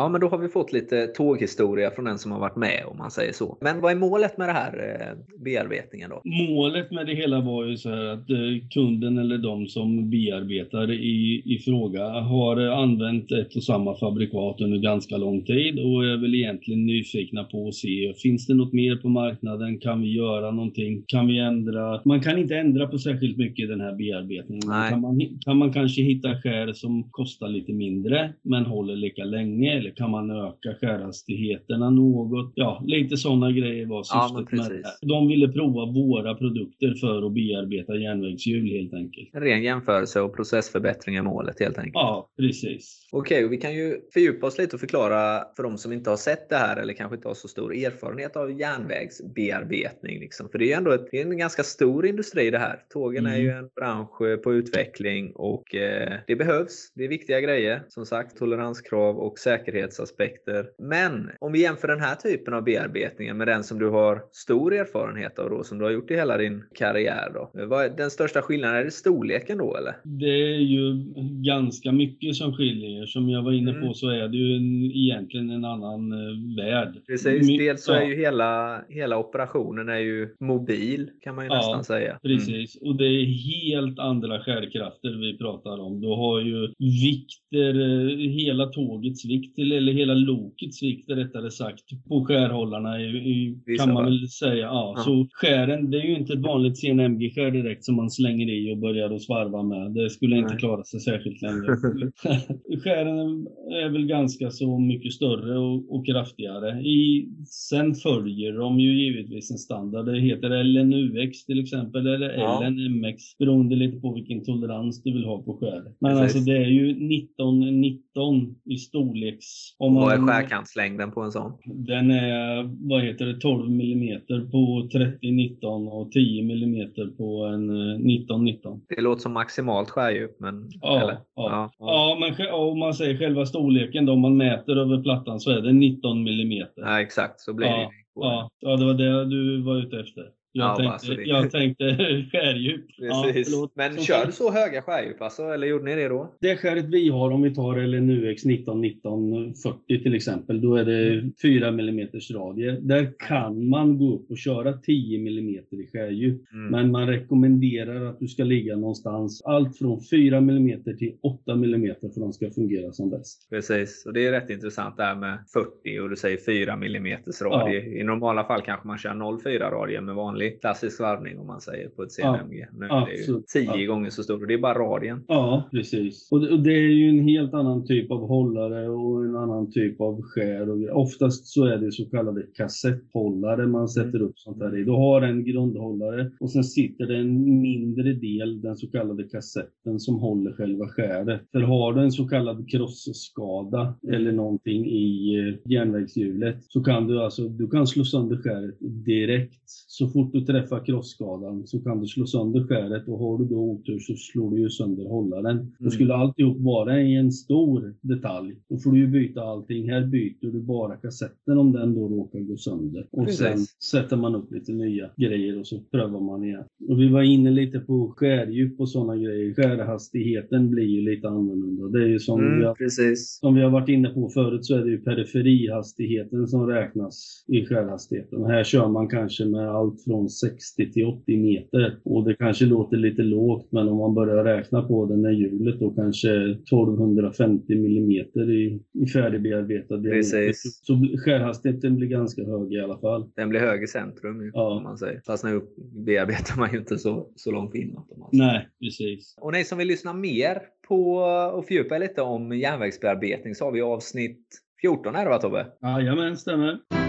Ja, 0.00 0.08
men 0.08 0.20
då 0.20 0.28
har 0.28 0.38
vi 0.38 0.48
fått 0.48 0.72
lite 0.72 1.06
tåghistoria 1.06 1.90
från 1.90 2.04
den 2.04 2.18
som 2.18 2.32
har 2.32 2.40
varit 2.40 2.56
med 2.56 2.84
om 2.86 2.98
man 2.98 3.10
säger 3.10 3.32
så. 3.32 3.58
Men 3.60 3.80
vad 3.80 3.92
är 3.92 3.96
målet 3.96 4.38
med 4.38 4.48
det 4.48 4.52
här 4.52 4.72
eh, 4.72 5.42
bearbetningen 5.44 6.10
då? 6.10 6.22
Målet 6.24 6.90
med 6.90 7.06
det 7.06 7.14
hela 7.14 7.40
var 7.40 7.64
ju 7.64 7.76
så 7.76 7.88
här 7.90 8.04
att 8.04 8.30
eh, 8.30 8.68
kunden 8.70 9.18
eller 9.18 9.38
de 9.38 9.66
som 9.66 10.10
bearbetar 10.10 10.90
i, 10.90 11.42
i 11.44 11.58
fråga 11.64 12.04
har 12.08 12.56
använt 12.56 13.32
ett 13.32 13.56
och 13.56 13.62
samma 13.62 13.94
fabrikat 13.94 14.60
under 14.60 14.78
ganska 14.78 15.16
lång 15.16 15.44
tid 15.44 15.78
och 15.78 16.04
är 16.04 16.20
väl 16.20 16.34
egentligen 16.34 16.86
nyfikna 16.86 17.44
på 17.44 17.68
att 17.68 17.74
se 17.74 18.14
finns 18.22 18.46
det 18.46 18.54
något 18.54 18.72
mer 18.72 18.96
på 18.96 19.08
marknaden? 19.08 19.78
Kan 19.78 20.00
vi 20.00 20.16
göra 20.16 20.50
någonting? 20.50 21.04
Kan 21.06 21.26
vi 21.26 21.38
ändra? 21.38 22.00
Man 22.04 22.20
kan 22.20 22.38
inte 22.38 22.56
ändra 22.56 22.86
på 22.86 22.98
särskilt 22.98 23.36
mycket 23.36 23.64
i 23.64 23.66
den 23.66 23.80
här 23.80 23.96
bearbetningen. 23.96 24.62
Kan 24.90 25.00
man, 25.00 25.20
kan 25.40 25.56
man 25.56 25.72
kanske 25.72 26.02
hitta 26.02 26.40
skär 26.42 26.72
som 26.72 27.10
kostar 27.10 27.48
lite 27.48 27.72
mindre 27.72 28.32
men 28.42 28.66
håller 28.66 28.96
lika 28.96 29.24
länge? 29.24 29.80
Eller 29.90 29.96
kan 29.96 30.10
man 30.10 30.30
öka 30.30 30.74
skärhastigheterna 30.80 31.90
något? 31.90 32.52
Ja, 32.54 32.82
lite 32.86 33.16
sådana 33.16 33.52
grejer 33.52 33.86
var 33.86 34.02
syftet 34.02 34.58
ja, 34.58 34.62
med 34.62 34.70
det. 34.70 35.06
De 35.06 35.28
ville 35.28 35.48
prova 35.48 35.92
våra 35.92 36.34
produkter 36.34 36.94
för 36.94 37.26
att 37.26 37.32
bearbeta 37.32 37.96
järnvägshjul 37.96 38.70
helt 38.70 38.94
enkelt. 38.94 39.28
En 39.32 39.40
ren 39.40 39.62
jämförelse 39.62 40.20
och 40.20 40.36
processförbättring 40.36 41.16
är 41.16 41.22
målet 41.22 41.60
helt 41.60 41.78
enkelt. 41.78 41.94
Ja, 41.94 42.30
precis. 42.36 43.08
Okej, 43.12 43.44
okay, 43.44 43.56
vi 43.56 43.62
kan 43.62 43.74
ju 43.74 43.96
fördjupa 44.12 44.46
oss 44.46 44.58
lite 44.58 44.76
och 44.76 44.80
förklara 44.80 45.44
för 45.56 45.62
de 45.62 45.78
som 45.78 45.92
inte 45.92 46.10
har 46.10 46.16
sett 46.16 46.48
det 46.48 46.56
här 46.56 46.76
eller 46.76 46.92
kanske 46.92 47.16
inte 47.16 47.28
har 47.28 47.34
så 47.34 47.48
stor 47.48 47.74
erfarenhet 47.74 48.36
av 48.36 48.60
järnvägsbearbetning. 48.60 50.20
Liksom. 50.20 50.48
För 50.48 50.58
det 50.58 50.64
är 50.64 50.66
ju 50.66 50.72
ändå 50.72 50.90
ett, 50.90 51.14
en 51.14 51.38
ganska 51.38 51.62
stor 51.62 52.06
industri 52.06 52.50
det 52.50 52.58
här. 52.58 52.82
Tågen 52.88 53.26
mm. 53.26 53.38
är 53.38 53.42
ju 53.42 53.50
en 53.50 53.68
bransch 53.76 54.42
på 54.42 54.54
utveckling 54.54 55.32
och 55.34 55.74
eh, 55.74 56.18
det 56.26 56.36
behövs. 56.36 56.92
Det 56.94 57.04
är 57.04 57.08
viktiga 57.08 57.40
grejer. 57.40 57.82
Som 57.88 58.06
sagt, 58.06 58.36
toleranskrav 58.36 59.18
och 59.18 59.38
säkerhet 59.38 59.79
säkerhetsaspekter. 59.80 60.66
Men 60.78 61.30
om 61.40 61.52
vi 61.52 61.62
jämför 61.62 61.88
den 61.88 62.00
här 62.00 62.14
typen 62.14 62.54
av 62.54 62.64
bearbetning 62.64 63.36
med 63.36 63.48
den 63.48 63.64
som 63.64 63.78
du 63.78 63.88
har 63.88 64.22
stor 64.32 64.74
erfarenhet 64.74 65.38
av 65.38 65.50
då, 65.50 65.64
som 65.64 65.78
du 65.78 65.84
har 65.84 65.92
gjort 65.92 66.10
i 66.10 66.14
hela 66.14 66.36
din 66.36 66.64
karriär 66.74 67.30
då. 67.34 67.50
Vad 67.66 67.84
är 67.84 67.96
den 67.96 68.10
största 68.10 68.42
skillnaden? 68.42 68.76
Är 68.76 68.84
det 68.84 68.90
storleken 68.90 69.58
då 69.58 69.76
eller? 69.76 69.94
Det 70.04 70.54
är 70.54 70.58
ju 70.58 71.04
ganska 71.44 71.92
mycket 71.92 72.36
som 72.36 72.52
skiljer. 72.52 73.06
Som 73.06 73.28
jag 73.28 73.42
var 73.42 73.52
inne 73.52 73.72
på 73.72 73.78
mm. 73.78 73.94
så 73.94 74.08
är 74.08 74.28
det 74.28 74.36
ju 74.36 74.56
en, 74.56 74.90
egentligen 74.96 75.50
en 75.50 75.64
annan 75.64 76.12
eh, 76.12 76.64
värld. 76.64 76.94
Precis, 77.06 77.48
My 77.48 77.58
dels 77.58 77.84
så 77.84 77.92
är 77.92 78.04
ju 78.04 78.16
hela, 78.16 78.82
hela 78.88 79.18
operationen 79.18 79.88
är 79.88 79.98
ju 79.98 80.28
mobil 80.40 81.10
kan 81.20 81.34
man 81.34 81.44
ju 81.44 81.50
ja, 81.50 81.56
nästan 81.56 81.84
säga. 81.84 82.10
Mm. 82.10 82.20
Precis, 82.22 82.78
och 82.82 82.96
det 82.96 83.04
är 83.04 83.24
helt 83.24 83.98
andra 83.98 84.40
skärkrafter 84.40 85.20
vi 85.20 85.38
pratar 85.38 85.80
om. 85.80 86.00
Du 86.00 86.08
har 86.08 86.40
ju 86.40 86.72
vikter, 86.78 87.74
eh, 87.80 88.30
hela 88.30 88.66
tågets 88.66 89.24
vikt 89.24 89.58
till 89.60 89.72
eller 89.72 89.92
hela 89.92 90.14
lokets 90.14 90.82
vikt 90.82 91.10
rättare 91.10 91.50
sagt, 91.50 91.84
på 92.08 92.24
skärhållarna 92.24 93.00
i, 93.02 93.58
kan 93.78 93.92
man 93.92 94.04
väl 94.04 94.28
säga. 94.28 94.66
Ja, 94.66 94.94
ja. 94.96 95.02
Så 95.02 95.28
skären, 95.32 95.90
det 95.90 95.98
är 95.98 96.02
ju 96.02 96.16
inte 96.16 96.32
ett 96.32 96.46
vanligt 96.46 96.78
CNMG-skär 96.78 97.50
direkt 97.50 97.84
som 97.84 97.96
man 97.96 98.10
slänger 98.10 98.50
i 98.50 98.72
och 98.74 98.78
börjar 98.78 99.10
att 99.10 99.22
svarva 99.22 99.62
med. 99.62 99.94
Det 99.94 100.10
skulle 100.10 100.34
Nej. 100.34 100.44
inte 100.44 100.56
klara 100.56 100.84
sig 100.84 101.00
särskilt 101.00 101.42
länge. 101.42 101.66
skären 102.84 103.46
är 103.84 103.88
väl 103.88 104.06
ganska 104.06 104.50
så 104.50 104.78
mycket 104.78 105.12
större 105.12 105.58
och, 105.58 105.94
och 105.94 106.06
kraftigare. 106.06 106.80
I, 106.80 107.28
sen 107.46 107.94
följer 107.94 108.52
de 108.52 108.80
ju 108.80 109.04
givetvis 109.04 109.50
en 109.50 109.58
standard. 109.58 110.06
Det 110.06 110.20
heter 110.20 110.64
LNUX 110.64 111.44
till 111.44 111.60
exempel, 111.60 112.06
eller 112.06 112.32
ja. 112.32 112.68
LNMX, 112.68 113.38
beroende 113.38 113.76
lite 113.76 114.00
på 114.00 114.14
vilken 114.14 114.44
tolerans 114.44 115.02
du 115.02 115.12
vill 115.12 115.24
ha 115.24 115.42
på 115.42 115.56
skäret. 115.56 115.96
Men 116.00 116.16
Precis. 116.16 116.36
alltså 116.36 116.52
det 116.52 116.58
är 116.58 116.70
ju 116.70 116.94
19, 116.94 117.80
19 117.80 118.54
i 118.64 118.76
storleks 118.76 119.49
om 119.78 119.94
man, 119.94 120.02
vad 120.02 120.14
är 120.14 120.18
skärkantslängden 120.18 121.10
på 121.10 121.20
en 121.20 121.32
sån? 121.32 121.52
Den 121.64 122.10
är, 122.10 122.70
vad 122.88 123.02
heter 123.02 123.26
det, 123.26 123.40
12 123.40 123.66
mm 123.66 124.20
på 124.50 124.88
30-19 124.92 125.88
och 125.88 126.12
10 126.12 126.42
mm 126.42 126.90
på 127.16 127.44
en 127.44 127.70
19-19. 127.70 128.72
Eh, 128.72 128.78
det 128.88 129.02
låter 129.02 129.22
som 129.22 129.32
maximalt 129.32 129.90
skärdjup, 129.90 130.40
men... 130.40 130.68
Ja, 130.80 131.00
eller? 131.00 131.12
ja. 131.12 131.20
ja, 131.34 131.70
ja. 131.78 132.16
men 132.20 132.54
om 132.54 132.78
man 132.78 132.94
säger 132.94 133.18
själva 133.18 133.46
storleken 133.46 134.06
då, 134.06 134.12
om 134.12 134.20
man 134.20 134.36
mäter 134.36 134.76
över 134.76 135.02
plattan 135.02 135.40
så 135.40 135.50
är 135.50 135.60
det 135.60 135.72
19 135.72 136.28
mm. 136.28 136.66
Ja, 136.76 137.00
exakt, 137.00 137.40
så 137.40 137.54
blir 137.54 137.66
ja, 137.66 137.76
det. 137.76 137.88
Ja, 138.14 138.50
ja, 138.60 138.76
det 138.76 138.84
var 138.84 138.94
det 138.94 139.24
du 139.24 139.62
var 139.62 139.76
ute 139.76 140.00
efter. 140.00 140.39
Jag, 140.52 140.64
ja, 140.64 140.76
tänkte, 140.76 140.92
alltså 140.92 141.14
det... 141.14 141.22
jag 141.22 141.50
tänkte 141.50 141.84
skärdjup. 142.32 142.86
Precis. 142.96 143.52
Ja, 143.52 143.68
Men 143.74 143.98
kör 143.98 144.26
du 144.26 144.32
så 144.32 144.50
höga 144.50 144.82
skärdjup 144.82 145.22
alltså, 145.22 145.42
eller 145.42 145.66
gjorde 145.66 145.84
ni 145.84 145.94
det 145.94 146.08
då? 146.08 146.34
Det 146.40 146.56
skäret 146.56 146.84
vi 146.84 147.08
har, 147.08 147.30
om 147.30 147.42
vi 147.42 147.54
tar 147.54 147.76
LNUX 147.76 148.44
191940 148.44 150.02
till 150.02 150.14
exempel, 150.14 150.60
då 150.60 150.76
är 150.76 150.84
det 150.84 151.30
4 151.42 151.68
mm 151.68 152.08
radie. 152.34 152.78
Där 152.80 153.12
kan 153.18 153.68
man 153.68 153.98
gå 153.98 154.14
upp 154.14 154.30
och 154.30 154.38
köra 154.38 154.72
10 154.72 155.18
mm 155.18 155.48
i 155.48 155.86
skärdjup. 155.92 156.52
Mm. 156.52 156.66
Men 156.66 156.90
man 156.90 157.06
rekommenderar 157.06 158.06
att 158.06 158.20
du 158.20 158.28
ska 158.28 158.44
ligga 158.44 158.76
någonstans 158.76 159.42
allt 159.42 159.78
från 159.78 160.00
4 160.00 160.36
mm 160.36 160.82
till 160.84 161.16
8 161.22 161.52
mm 161.52 161.94
för 162.00 162.06
att 162.06 162.14
de 162.14 162.32
ska 162.32 162.50
fungera 162.50 162.92
som 162.92 163.10
bäst. 163.10 163.46
Precis, 163.50 164.06
och 164.06 164.12
det 164.12 164.26
är 164.26 164.32
rätt 164.32 164.50
intressant 164.50 164.96
det 164.96 165.02
här 165.02 165.16
med 165.16 165.38
40 165.52 166.00
och 166.00 166.10
du 166.10 166.16
säger 166.16 166.36
4 166.36 166.72
mm 166.72 167.18
radie. 167.42 167.80
Ja. 167.80 168.00
I 168.00 168.04
normala 168.04 168.44
fall 168.44 168.62
kanske 168.62 168.86
man 168.86 168.98
kör 168.98 169.10
0,4 169.10 169.70
radie 169.70 170.00
med 170.00 170.14
vanlig 170.14 170.39
vanlig 170.40 170.60
klassisk 170.60 171.00
varvning 171.00 171.38
om 171.38 171.46
man 171.46 171.60
säger 171.60 171.88
på 171.88 172.02
ett 172.02 172.12
CMG. 172.12 172.58
Ja, 172.58 172.66
nu 172.78 172.86
är 172.86 173.06
det 173.06 173.32
ju 173.32 173.42
tio 173.52 173.86
gånger 173.86 174.10
så 174.10 174.22
stort 174.22 174.40
och 174.40 174.46
det 174.46 174.54
är 174.54 174.58
bara 174.58 174.78
radien. 174.78 175.24
Ja, 175.28 175.68
precis. 175.72 176.28
Och 176.32 176.40
det, 176.40 176.50
och 176.50 176.60
det, 176.60 176.70
är 176.70 176.88
ju 176.88 177.08
en 177.08 177.28
helt 177.28 177.54
annan 177.54 177.86
typ 177.86 178.10
av 178.10 178.28
hållare 178.28 178.88
och 178.88 179.24
en 179.24 179.36
annan 179.36 179.70
typ 179.70 180.00
av 180.00 180.22
skär. 180.22 180.70
Och 180.70 181.00
Oftast 181.00 181.46
så 181.46 181.64
är 181.64 181.78
det 181.78 181.92
så 181.92 182.04
kallade 182.10 182.42
kassetthållare 182.54 183.66
man 183.66 183.88
sätter 183.88 184.22
upp 184.22 184.38
sånt 184.38 184.58
där 184.58 184.78
i. 184.78 184.84
Du 184.84 184.90
har 184.90 185.22
en 185.22 185.44
grundhållare 185.44 186.30
och 186.40 186.50
sen 186.50 186.64
sitter 186.64 187.06
det 187.06 187.16
en 187.16 187.60
mindre 187.60 188.12
del, 188.12 188.60
den 188.60 188.76
så 188.76 188.90
kallade 188.90 189.22
kassetten, 189.22 189.98
som 189.98 190.18
håller 190.18 190.52
själva 190.52 190.88
skäret. 190.88 191.40
För 191.52 191.60
har 191.60 191.92
du 191.92 192.02
en 192.02 192.12
så 192.12 192.28
kallad 192.28 192.70
krossskada 192.70 193.94
eller 194.12 194.32
någonting 194.32 194.86
i 194.86 195.38
eh, 195.38 195.72
järnvägshjulet 195.72 196.56
så 196.68 196.82
kan 196.82 197.06
du 197.06 197.22
alltså, 197.22 197.48
du 197.48 197.68
kan 197.68 197.86
slå 197.86 198.04
sönder 198.04 198.36
skäret 198.36 198.76
direkt. 198.80 199.62
Så 199.66 200.08
fort 200.08 200.29
fort 200.30 200.46
du 200.46 200.52
träffar 200.52 200.84
krossskadan 200.84 201.66
så 201.66 201.80
kan 201.80 202.00
du 202.00 202.06
slå 202.06 202.26
sönder 202.26 202.66
skäret 202.66 203.08
och 203.08 203.18
har 203.18 203.38
du 203.38 203.44
då 203.44 203.56
otur 203.56 203.98
så 203.98 204.14
slår 204.16 204.50
du 204.50 204.60
ju 204.60 204.70
sönder 204.70 205.04
hållaren. 205.04 205.58
Mm. 205.58 205.72
Och 205.84 205.92
skulle 205.92 206.14
alltihop 206.14 206.56
vara 206.60 207.02
i 207.02 207.14
en 207.14 207.32
stor 207.32 207.94
detalj, 208.00 208.56
då 208.68 208.78
får 208.78 208.92
du 208.92 208.98
ju 208.98 209.06
byta 209.06 209.42
allting. 209.42 209.90
Här 209.90 210.06
byter 210.06 210.52
du 210.52 210.60
bara 210.60 210.96
kassetten 210.96 211.58
om 211.58 211.72
den 211.72 211.94
då 211.94 212.08
råkar 212.08 212.40
gå 212.40 212.56
sönder. 212.56 213.06
Och 213.10 213.24
Precis. 213.24 213.38
sen 213.38 213.58
sätter 213.90 214.16
man 214.16 214.34
upp 214.34 214.52
lite 214.52 214.72
nya 214.72 215.10
grejer 215.16 215.60
och 215.60 215.66
så 215.66 215.80
prövar 215.80 216.20
man 216.20 216.44
igen. 216.44 216.64
Och 216.88 217.00
vi 217.00 217.08
var 217.08 217.22
inne 217.22 217.50
lite 217.50 217.78
på 217.78 218.14
skärdjup 218.16 218.80
och 218.80 218.88
sådana 218.88 219.16
grejer. 219.16 219.54
Skärhastigheten 219.54 220.70
blir 220.70 220.84
ju 220.84 221.10
lite 221.10 221.28
annorlunda. 221.28 221.98
Det 221.98 222.04
är 222.04 222.08
ju 222.08 222.18
som, 222.18 222.40
mm, 222.40 222.58
vi 222.58 222.64
har, 222.64 223.14
som 223.14 223.54
vi 223.54 223.62
har 223.62 223.70
varit 223.70 223.88
inne 223.88 224.08
på 224.08 224.28
förut 224.28 224.64
så 224.64 224.74
är 224.76 224.84
det 224.84 224.90
ju 224.90 225.00
periferihastigheten 225.00 226.46
som 226.46 226.66
räknas 226.66 227.44
i 227.48 227.66
skärhastigheten. 227.66 228.38
Och 228.38 228.50
här 228.50 228.64
kör 228.64 228.88
man 228.88 229.08
kanske 229.08 229.44
med 229.44 229.70
allt 229.70 230.04
från 230.04 230.19
från 230.20 230.28
60 230.28 230.92
till 230.92 231.04
80 231.04 231.36
meter. 231.36 232.00
Och 232.04 232.24
det 232.24 232.34
kanske 232.34 232.64
låter 232.64 232.96
lite 232.96 233.22
lågt, 233.22 233.68
men 233.72 233.88
om 233.88 233.98
man 233.98 234.14
börjar 234.14 234.44
räkna 234.44 234.82
på 234.82 235.06
det 235.06 235.16
när 235.16 235.30
hjulet 235.30 235.80
då 235.80 235.90
kanske 235.90 236.28
1250 236.28 237.74
millimeter 237.74 238.50
i, 238.50 238.80
i 238.92 239.06
färdigbearbetad 239.06 239.96
diameter. 239.96 240.52
Så 240.54 240.94
skärhastigheten 241.24 241.96
blir 241.96 242.08
ganska 242.08 242.44
hög 242.44 242.72
i 242.72 242.80
alla 242.80 242.98
fall. 242.98 243.30
Den 243.36 243.48
blir 243.48 243.60
hög 243.60 243.82
i 243.82 243.86
centrum 243.86 244.42
ju, 244.42 244.50
ja. 244.54 244.76
om 244.76 244.82
man 244.82 244.98
säger. 244.98 245.22
Fast 245.26 245.44
nu 245.44 245.60
bearbetar 246.06 246.58
man 246.58 246.72
ju 246.72 246.78
inte 246.78 246.98
så, 246.98 247.30
så 247.36 247.50
långt 247.50 247.74
inåt. 247.74 248.06
Nej, 248.32 248.68
precis. 248.80 249.34
Och 249.40 249.52
ni 249.52 249.64
som 249.64 249.78
vill 249.78 249.88
lyssna 249.88 250.12
mer 250.12 250.58
på 250.88 251.14
och 251.54 251.66
fördjupa 251.66 251.98
lite 251.98 252.22
om 252.22 252.52
järnvägsbearbetning 252.52 253.54
så 253.54 253.64
har 253.64 253.72
vi 253.72 253.80
avsnitt 253.80 254.46
14 254.80 255.14
är 255.14 255.24
det 255.24 255.30
va 255.30 255.38
Tobbe? 255.38 255.66
Jajamän, 255.82 256.36
stämmer. 256.36 256.99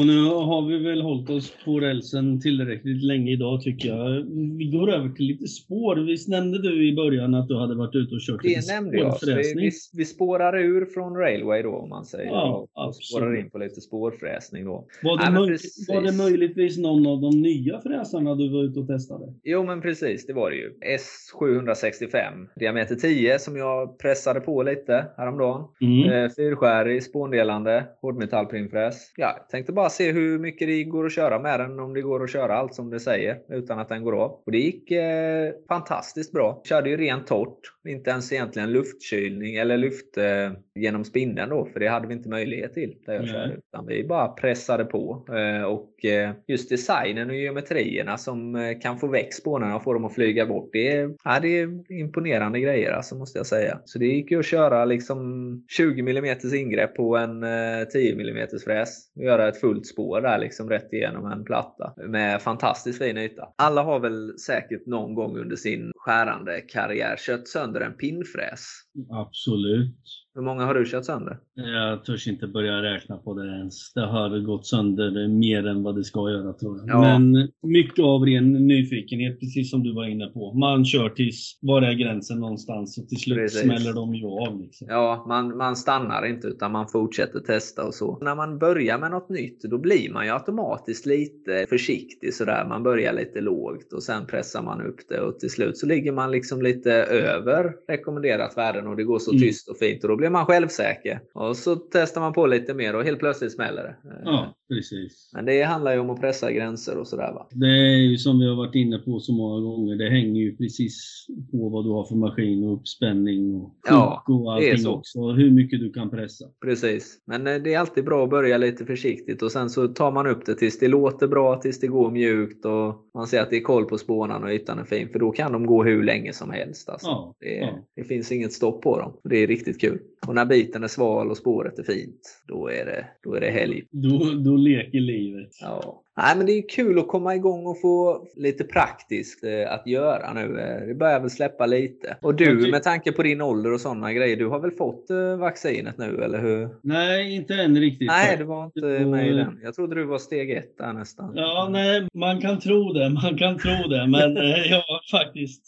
Och 0.00 0.06
nu 0.06 0.24
har 0.24 0.66
vi 0.66 0.78
väl 0.78 1.02
hållit 1.02 1.30
oss 1.30 1.52
på 1.64 1.80
rälsen 1.80 2.40
tillräckligt 2.40 3.04
länge 3.04 3.32
idag 3.32 3.60
tycker 3.60 3.88
jag. 3.88 4.24
Vi 4.58 4.64
går 4.64 4.90
över 4.90 5.08
till 5.08 5.26
lite 5.26 5.46
spår. 5.46 5.96
Visst 5.96 6.28
nämnde 6.28 6.62
du 6.62 6.88
i 6.88 6.94
början 6.94 7.34
att 7.34 7.48
du 7.48 7.56
hade 7.58 7.74
varit 7.74 7.94
ute 7.94 8.14
och 8.14 8.20
kört 8.20 8.42
det 8.42 8.48
lite 8.48 8.74
nämnde 8.74 8.98
jag. 8.98 9.18
Vi, 9.26 9.54
vi, 9.56 9.70
vi 9.92 10.04
spårar 10.04 10.58
ur 10.58 10.86
från 10.86 11.16
Railway 11.16 11.62
då 11.62 11.76
om 11.76 11.88
man 11.88 12.04
säger. 12.04 12.30
Ja, 12.30 12.68
och, 12.74 12.86
och 12.86 12.94
spårar 12.94 13.36
in 13.36 13.50
på 13.50 13.58
lite 13.58 13.80
spårfräsning 13.80 14.64
då. 14.64 14.86
Var 15.02 15.18
det, 15.18 15.30
Nej, 15.30 15.58
var 15.88 16.02
det 16.02 16.12
möjligtvis 16.12 16.78
någon 16.78 17.06
av 17.06 17.20
de 17.20 17.40
nya 17.40 17.80
fräsarna 17.80 18.34
du 18.34 18.48
var 18.48 18.64
ute 18.64 18.80
och 18.80 18.86
testade? 18.86 19.34
Jo 19.44 19.62
men 19.62 19.80
precis, 19.80 20.26
det 20.26 20.32
var 20.32 20.50
det 20.50 20.56
ju. 20.56 20.70
S765 20.98 22.46
diameter 22.56 22.94
10 22.94 23.38
som 23.38 23.56
jag 23.56 23.98
pressade 23.98 24.40
på 24.40 24.62
lite 24.62 25.06
häromdagen. 25.16 25.64
Mm. 25.80 26.12
Eh, 26.12 26.30
Fyrskärig, 26.36 27.02
spåndelande, 27.02 27.86
hårdmetallprimfräs. 28.02 29.12
Ja, 29.16 29.46
tänkte 29.50 29.72
bara 29.72 29.89
se 29.90 30.12
hur 30.12 30.38
mycket 30.38 30.68
det 30.68 30.84
går 30.84 31.06
att 31.06 31.12
köra 31.12 31.38
med 31.38 31.60
den, 31.60 31.80
om 31.80 31.94
det 31.94 32.02
går 32.02 32.24
att 32.24 32.30
köra 32.30 32.54
allt 32.54 32.74
som 32.74 32.90
det 32.90 33.00
säger 33.00 33.38
utan 33.48 33.78
att 33.78 33.88
den 33.88 34.04
går 34.04 34.12
av. 34.12 34.30
Och 34.46 34.52
det 34.52 34.58
gick 34.58 34.90
eh, 34.90 35.52
fantastiskt 35.68 36.32
bra. 36.32 36.62
Körde 36.64 36.90
ju 36.90 36.96
rent 36.96 37.26
torrt. 37.26 37.60
Inte 37.88 38.10
ens 38.10 38.32
egentligen 38.32 38.72
luftkylning 38.72 39.56
eller 39.56 39.76
luft 39.76 40.16
eh, 40.16 40.52
genom 40.74 41.04
spindeln 41.04 41.50
då, 41.50 41.68
för 41.72 41.80
det 41.80 41.88
hade 41.88 42.06
vi 42.06 42.14
inte 42.14 42.28
möjlighet 42.28 42.74
till 42.74 42.96
där 43.06 43.14
jag 43.14 43.28
körde. 43.28 43.54
Utan 43.54 43.86
vi 43.86 44.04
bara 44.04 44.28
pressade 44.28 44.84
på. 44.84 45.26
Eh, 45.28 45.62
och 45.62 46.04
eh, 46.04 46.30
just 46.46 46.70
designen 46.70 47.30
och 47.30 47.36
geometrierna 47.36 48.18
som 48.18 48.54
eh, 48.54 48.78
kan 48.78 48.98
få 48.98 49.06
väck 49.06 49.34
spånarna 49.34 49.76
och 49.76 49.84
få 49.84 49.92
dem 49.92 50.04
att 50.04 50.14
flyga 50.14 50.46
bort. 50.46 50.70
Det 50.72 50.88
är, 50.88 51.14
ja, 51.24 51.40
det 51.42 51.60
är 51.60 51.92
imponerande 51.92 52.60
grejer 52.60 52.92
alltså, 52.92 53.14
måste 53.14 53.38
jag 53.38 53.46
säga. 53.46 53.78
Så 53.84 53.98
det 53.98 54.06
gick 54.06 54.30
ju 54.30 54.38
att 54.38 54.46
köra 54.46 54.84
liksom 54.84 55.20
20 55.68 56.00
mm 56.00 56.36
ingrepp 56.54 56.96
på 56.96 57.16
en 57.16 57.44
10 57.92 58.12
mm 58.12 58.48
fräs 58.64 59.10
och 59.16 59.24
göra 59.24 59.48
ett 59.48 59.60
fullt 59.60 59.79
spår 59.86 60.20
där 60.20 60.38
liksom 60.38 60.68
rätt 60.68 60.92
igenom 60.92 61.32
en 61.32 61.44
platta 61.44 61.94
med 61.96 62.42
fantastiskt 62.42 62.98
fin 62.98 63.18
yta. 63.18 63.48
Alla 63.56 63.82
har 63.82 64.00
väl 64.00 64.38
säkert 64.38 64.86
någon 64.86 65.14
gång 65.14 65.38
under 65.38 65.56
sin 65.56 65.92
skärande 65.96 66.60
karriär 66.60 67.16
kört 67.18 67.48
sönder 67.48 67.80
en 67.80 67.96
pinnfräs. 67.96 68.66
Absolut. 69.10 69.96
Hur 70.34 70.42
många 70.42 70.64
har 70.64 70.74
du 70.74 70.84
kört 70.86 71.04
sönder? 71.04 71.38
Jag 71.54 72.04
törs 72.04 72.28
inte 72.28 72.46
börja 72.46 72.82
räkna 72.82 73.16
på 73.16 73.34
det 73.34 73.46
ens. 73.46 73.92
Det 73.92 74.06
har 74.06 74.38
gått 74.38 74.66
sönder 74.66 75.28
mer 75.28 75.66
än 75.66 75.82
vad 75.82 75.96
det 75.96 76.04
ska 76.04 76.30
göra 76.30 76.52
tror 76.52 76.78
jag. 76.78 76.88
Ja. 76.88 77.18
Men 77.18 77.48
mycket 77.62 78.04
av 78.04 78.24
ren 78.24 78.52
nyfikenhet, 78.52 79.40
precis 79.40 79.70
som 79.70 79.82
du 79.82 79.94
var 79.94 80.04
inne 80.04 80.26
på. 80.26 80.52
Man 80.52 80.84
kör 80.84 81.08
tills, 81.08 81.58
var 81.62 81.82
är 81.82 81.92
gränsen 81.92 82.40
någonstans? 82.40 82.98
Och 82.98 83.08
till 83.08 83.20
slut 83.20 83.38
precis. 83.38 83.60
smäller 83.60 83.92
de 83.92 84.14
ju 84.14 84.26
av. 84.26 84.60
Liksom. 84.60 84.86
Ja, 84.90 85.24
man, 85.28 85.56
man 85.56 85.76
stannar 85.76 86.26
inte 86.26 86.46
utan 86.46 86.72
man 86.72 86.88
fortsätter 86.88 87.40
testa 87.40 87.86
och 87.86 87.94
så. 87.94 88.18
När 88.20 88.34
man 88.34 88.58
börjar 88.58 88.98
med 88.98 89.10
något 89.10 89.28
nytt, 89.28 89.62
då 89.62 89.78
blir 89.78 90.12
man 90.12 90.24
ju 90.24 90.32
automatiskt 90.32 91.06
lite 91.06 91.66
försiktig 91.68 92.34
sådär. 92.34 92.66
Man 92.68 92.82
börjar 92.82 93.12
lite 93.12 93.40
lågt 93.40 93.92
och 93.92 94.02
sen 94.02 94.26
pressar 94.26 94.62
man 94.62 94.86
upp 94.86 95.08
det 95.08 95.20
och 95.20 95.38
till 95.38 95.50
slut 95.50 95.78
så 95.78 95.86
ligger 95.86 96.12
man 96.12 96.30
liksom 96.30 96.62
lite 96.62 96.92
över 96.92 97.72
rekommenderat 97.88 98.56
värden 98.56 98.86
och 98.86 98.96
det 98.96 99.04
går 99.04 99.18
så 99.18 99.30
mm. 99.30 99.40
tyst 99.42 99.68
och 99.68 99.78
fint. 99.78 100.04
Och 100.04 100.10
då 100.10 100.19
blir 100.20 100.30
man 100.30 100.46
självsäker. 100.46 101.20
Och 101.34 101.56
så 101.56 101.76
testar 101.76 102.20
man 102.20 102.32
på 102.32 102.46
lite 102.46 102.74
mer 102.74 102.96
och 102.96 103.04
helt 103.04 103.18
plötsligt 103.18 103.52
smäller 103.52 103.82
det. 103.82 103.96
Ja, 104.24 104.54
precis. 104.68 105.30
Men 105.34 105.44
det 105.44 105.62
handlar 105.62 105.92
ju 105.92 105.98
om 105.98 106.10
att 106.10 106.20
pressa 106.20 106.52
gränser 106.52 106.98
och 106.98 107.06
sådär 107.06 107.32
va? 107.32 107.46
Det 107.50 107.66
är 107.66 107.96
ju 107.96 108.16
som 108.16 108.38
vi 108.38 108.48
har 108.48 108.56
varit 108.56 108.74
inne 108.74 108.98
på 108.98 109.20
så 109.20 109.32
många 109.32 109.60
gånger. 109.60 109.96
Det 109.96 110.10
hänger 110.10 110.40
ju 110.40 110.56
precis 110.56 111.26
på 111.50 111.68
vad 111.68 111.84
du 111.84 111.90
har 111.90 112.04
för 112.04 112.14
maskin 112.14 112.64
och 112.64 112.74
uppspänning 112.74 113.54
och 113.54 113.76
ja, 113.88 114.24
och 114.28 114.54
allting 114.54 114.86
också. 114.86 115.32
Hur 115.32 115.50
mycket 115.50 115.80
du 115.80 115.92
kan 115.92 116.10
pressa. 116.10 116.44
Precis. 116.64 117.18
Men 117.26 117.46
eh, 117.46 117.62
det 117.62 117.74
är 117.74 117.78
alltid 117.78 118.04
bra 118.04 118.24
att 118.24 118.30
börja 118.30 118.58
lite 118.58 118.86
försiktigt 118.86 119.42
och 119.42 119.52
sen 119.52 119.70
så 119.70 119.88
tar 119.88 120.12
man 120.12 120.26
upp 120.26 120.46
det 120.46 120.54
tills 120.54 120.78
det 120.78 120.88
låter 120.88 121.28
bra, 121.28 121.56
tills 121.56 121.80
det 121.80 121.86
går 121.86 122.10
mjukt 122.10 122.64
och 122.64 123.10
man 123.14 123.26
ser 123.26 123.42
att 123.42 123.50
det 123.50 123.56
är 123.56 123.62
koll 123.62 123.84
på 123.84 123.98
spånarna 123.98 124.46
och 124.46 124.52
ytan 124.52 124.78
är 124.78 124.84
fin. 124.84 125.08
För 125.08 125.18
då 125.18 125.30
kan 125.30 125.52
de 125.52 125.66
gå 125.66 125.84
hur 125.84 126.04
länge 126.04 126.32
som 126.32 126.50
helst. 126.50 126.88
Alltså. 126.88 127.08
Ja, 127.08 127.34
det, 127.40 127.56
ja. 127.56 127.86
det 127.96 128.04
finns 128.04 128.32
inget 128.32 128.52
stopp 128.52 128.82
på 128.82 128.98
dem. 128.98 129.16
Det 129.24 129.36
är 129.36 129.46
riktigt 129.46 129.80
kul. 129.80 129.98
Och 130.26 130.34
när 130.34 130.44
biten 130.44 130.84
är 130.84 130.88
sval 130.88 131.30
och 131.30 131.36
spåret 131.36 131.78
är 131.78 131.82
fint, 131.82 132.42
då 132.48 132.68
är 132.68 132.84
det, 132.84 133.06
då 133.22 133.34
är 133.34 133.40
det 133.40 133.50
helg. 133.50 133.86
Då, 133.90 134.18
då 134.44 134.56
leker 134.56 135.00
livet. 135.00 135.50
Ja. 135.60 136.02
Nej, 136.22 136.36
men 136.36 136.46
det 136.46 136.52
är 136.52 136.68
kul 136.68 136.98
att 136.98 137.08
komma 137.08 137.34
igång 137.34 137.66
och 137.66 137.80
få 137.80 138.26
lite 138.36 138.64
praktiskt 138.64 139.44
eh, 139.44 139.72
att 139.72 139.86
göra 139.86 140.32
nu. 140.32 140.60
Eh, 140.60 140.86
det 140.88 140.94
börjar 140.94 141.20
väl 141.20 141.30
släppa 141.30 141.66
lite. 141.66 142.16
Och 142.22 142.34
du, 142.34 142.70
med 142.70 142.82
tanke 142.82 143.12
på 143.12 143.22
din 143.22 143.40
ålder 143.40 143.72
och 143.72 143.80
sådana 143.80 144.12
grejer, 144.12 144.36
du 144.36 144.46
har 144.46 144.60
väl 144.60 144.70
fått 144.70 145.10
eh, 145.10 145.36
vaccinet 145.36 145.98
nu, 145.98 146.22
eller 146.24 146.40
hur? 146.40 146.68
Nej, 146.82 147.34
inte 147.34 147.54
än 147.54 147.80
riktigt. 147.80 148.08
Nej, 148.08 148.36
du 148.36 148.44
var 148.44 148.64
inte 148.64 149.04
med 149.04 149.28
i 149.28 149.32
den. 149.32 149.60
Jag 149.62 149.74
trodde 149.74 149.94
du 149.94 150.04
var 150.04 150.18
steg 150.18 150.50
ett 150.50 150.78
där 150.78 150.92
nästan. 150.92 151.32
Ja, 151.34 151.68
nej, 151.70 152.08
man 152.14 152.40
kan 152.40 152.60
tro 152.60 152.92
det. 152.92 153.08
Man 153.08 153.38
kan 153.38 153.58
tro 153.58 153.88
det. 153.88 154.06
Men 154.06 154.34
jag 154.70 154.82
har 154.82 155.18
faktiskt, 155.18 155.66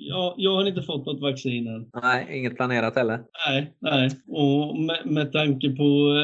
jag, 0.00 0.34
jag 0.36 0.54
har 0.54 0.68
inte 0.68 0.82
fått 0.82 1.06
något 1.06 1.20
vaccin 1.20 1.66
än. 1.66 1.86
Nej, 2.02 2.26
inget 2.30 2.56
planerat 2.56 2.96
heller? 2.96 3.20
Nej, 3.48 3.72
nej. 3.80 4.10
Och 4.28 4.78
med, 4.78 5.00
med 5.04 5.32
tanke 5.32 5.70
på 5.70 6.22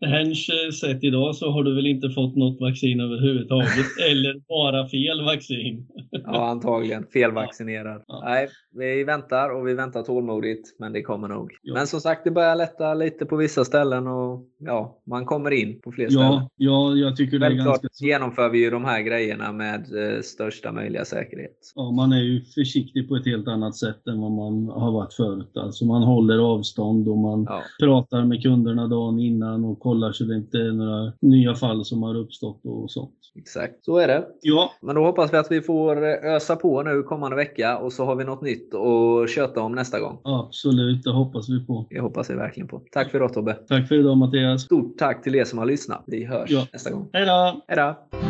eh, 0.00 0.08
Hens 0.08 0.46
sätt 0.80 0.98
idag 1.04 1.36
så 1.36 1.50
har 1.50 1.62
du 1.62 1.74
väl 1.74 1.86
inte 1.86 2.10
fått 2.10 2.36
något 2.36 2.60
vaccin 2.60 2.91
vaccin 2.92 3.00
överhuvudtaget. 3.00 3.86
eller 4.10 4.42
bara 4.48 4.88
fel 4.88 5.24
vaccin. 5.24 5.86
ja, 6.10 6.48
antagligen. 6.48 7.06
Felvaccinerad. 7.12 8.02
Ja. 8.06 8.22
Nej, 8.24 8.48
vi 8.74 9.04
väntar 9.04 9.50
och 9.50 9.68
vi 9.68 9.74
väntar 9.74 10.02
tålmodigt, 10.02 10.76
men 10.78 10.92
det 10.92 11.02
kommer 11.02 11.28
nog. 11.28 11.52
Ja. 11.62 11.74
Men 11.74 11.86
som 11.86 12.00
sagt, 12.00 12.24
det 12.24 12.30
börjar 12.30 12.56
lätta 12.56 12.94
lite 12.94 13.26
på 13.26 13.36
vissa 13.36 13.64
ställen 13.64 14.06
och 14.06 14.46
ja, 14.58 15.02
man 15.06 15.24
kommer 15.24 15.50
in 15.50 15.80
på 15.80 15.92
fler 15.92 16.08
ställen. 16.08 16.48
Ja, 16.56 16.94
jag 16.94 17.16
tycker 17.16 17.38
det 17.38 17.46
Självklart 17.46 17.78
är 17.78 17.82
ganska... 17.82 18.04
genomför 18.06 18.48
vi 18.48 18.58
ju 18.64 18.70
de 18.70 18.84
här 18.84 19.02
grejerna 19.02 19.52
med 19.52 20.14
eh, 20.14 20.20
största 20.22 20.72
möjliga 20.72 21.04
säkerhet. 21.04 21.72
Ja, 21.74 21.90
man 21.90 22.12
är 22.12 22.20
ju 22.20 22.44
försiktig 22.44 23.08
på 23.08 23.16
ett 23.16 23.26
helt 23.26 23.48
annat 23.48 23.76
sätt 23.76 24.06
än 24.06 24.20
vad 24.20 24.32
man 24.32 24.68
har 24.68 24.92
varit 24.92 25.14
förut. 25.14 25.56
Alltså 25.56 25.84
man 25.84 26.02
håller 26.02 26.38
avstånd 26.38 27.08
och 27.08 27.18
man 27.18 27.46
ja. 27.48 27.62
pratar 27.80 28.24
med 28.24 28.42
kunderna 28.42 28.88
dagen 28.88 29.18
innan 29.18 29.64
och 29.64 29.80
kollar 29.80 30.12
så 30.12 30.24
det 30.24 30.36
inte 30.36 30.58
är 30.58 30.72
några 30.72 31.12
nya 31.20 31.54
fall 31.54 31.84
som 31.84 32.02
har 32.02 32.16
uppstått 32.16 32.60
och 32.72 32.90
sånt. 32.90 33.14
Exakt, 33.34 33.84
så 33.84 33.98
är 33.98 34.08
det. 34.08 34.26
Ja. 34.40 34.72
Men 34.82 34.94
då 34.94 35.04
hoppas 35.04 35.32
vi 35.32 35.36
att 35.36 35.50
vi 35.50 35.62
får 35.62 36.04
ösa 36.04 36.56
på 36.56 36.82
nu 36.82 37.02
kommande 37.02 37.36
vecka 37.36 37.78
och 37.78 37.92
så 37.92 38.04
har 38.04 38.16
vi 38.16 38.24
något 38.24 38.42
nytt 38.42 38.74
att 38.74 39.30
köta 39.30 39.60
om 39.60 39.72
nästa 39.72 40.00
gång. 40.00 40.18
Absolut, 40.24 41.04
det 41.04 41.10
hoppas 41.10 41.48
vi 41.48 41.66
på. 41.66 41.86
Det 41.90 42.00
hoppas 42.00 42.30
vi 42.30 42.34
verkligen 42.34 42.68
på. 42.68 42.82
Tack 42.92 43.10
för 43.10 43.18
idag 43.18 43.32
Tobbe. 43.32 43.54
Tack 43.68 43.88
för 43.88 43.94
idag 43.94 44.16
Mattias. 44.16 44.62
Stort 44.62 44.98
tack 44.98 45.22
till 45.22 45.34
er 45.34 45.44
som 45.44 45.58
har 45.58 45.66
lyssnat. 45.66 46.04
Vi 46.06 46.24
hörs 46.24 46.50
ja. 46.50 46.66
nästa 46.72 46.90
gång. 46.90 47.08
Hej 47.12 47.26
då! 47.26 47.62
Hej 47.68 47.76
då! 47.76 48.21